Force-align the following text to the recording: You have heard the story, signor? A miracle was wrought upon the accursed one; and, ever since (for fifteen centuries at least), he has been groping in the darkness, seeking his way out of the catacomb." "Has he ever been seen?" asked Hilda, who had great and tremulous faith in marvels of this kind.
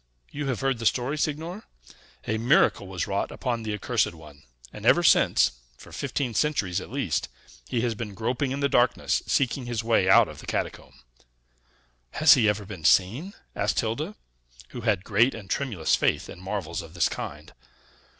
You 0.31 0.47
have 0.47 0.61
heard 0.61 0.79
the 0.79 0.87
story, 0.87 1.15
signor? 1.15 1.65
A 2.25 2.39
miracle 2.39 2.87
was 2.87 3.05
wrought 3.05 3.29
upon 3.31 3.61
the 3.61 3.71
accursed 3.75 4.15
one; 4.15 4.41
and, 4.73 4.83
ever 4.83 5.03
since 5.03 5.51
(for 5.77 5.91
fifteen 5.91 6.33
centuries 6.33 6.81
at 6.81 6.89
least), 6.89 7.29
he 7.69 7.81
has 7.81 7.93
been 7.93 8.15
groping 8.15 8.49
in 8.49 8.61
the 8.61 8.67
darkness, 8.67 9.21
seeking 9.27 9.67
his 9.67 9.83
way 9.83 10.09
out 10.09 10.27
of 10.27 10.39
the 10.39 10.47
catacomb." 10.47 11.01
"Has 12.13 12.33
he 12.33 12.49
ever 12.49 12.65
been 12.65 12.83
seen?" 12.83 13.35
asked 13.55 13.79
Hilda, 13.79 14.15
who 14.69 14.81
had 14.81 15.03
great 15.03 15.35
and 15.35 15.47
tremulous 15.51 15.95
faith 15.95 16.29
in 16.29 16.41
marvels 16.41 16.81
of 16.81 16.95
this 16.95 17.07
kind. 17.07 17.53